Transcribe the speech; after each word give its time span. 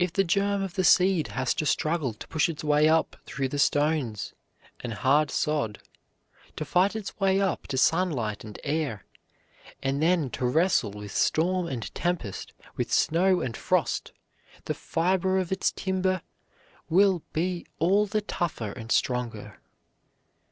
If 0.00 0.12
the 0.12 0.24
germ 0.24 0.62
of 0.64 0.74
the 0.74 0.82
seed 0.82 1.28
has 1.28 1.54
to 1.54 1.64
struggle 1.64 2.12
to 2.12 2.26
push 2.26 2.48
its 2.48 2.64
way 2.64 2.88
up 2.88 3.16
through 3.24 3.46
the 3.50 3.58
stones 3.60 4.32
and 4.80 4.92
hard 4.92 5.30
sod, 5.30 5.78
to 6.56 6.64
fight 6.64 6.96
its 6.96 7.20
way 7.20 7.40
up 7.40 7.68
to 7.68 7.78
sunlight 7.78 8.42
and 8.42 8.58
air, 8.64 9.04
and 9.80 10.02
then 10.02 10.28
to 10.30 10.44
wrestle 10.44 10.90
with 10.90 11.12
storm 11.14 11.68
and 11.68 11.94
tempest, 11.94 12.52
with 12.74 12.92
snow 12.92 13.40
and 13.42 13.56
frost, 13.56 14.10
the 14.64 14.74
fiber 14.74 15.38
of 15.38 15.52
its 15.52 15.70
timber 15.70 16.22
will 16.90 17.22
be 17.32 17.64
all 17.78 18.06
the 18.06 18.22
tougher 18.22 18.72
and 18.72 18.90
stronger. 18.90 19.60